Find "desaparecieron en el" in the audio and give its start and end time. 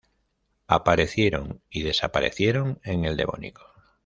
1.83-3.15